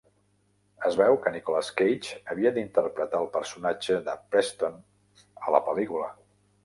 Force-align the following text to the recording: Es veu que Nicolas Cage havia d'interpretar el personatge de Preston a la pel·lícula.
Es 0.87 0.95
veu 1.01 1.17
que 1.25 1.33
Nicolas 1.35 1.67
Cage 1.81 2.17
havia 2.35 2.53
d'interpretar 2.55 3.21
el 3.25 3.29
personatge 3.37 3.99
de 4.09 4.17
Preston 4.33 4.81
a 5.47 5.55
la 5.59 5.61
pel·lícula. 5.69 6.09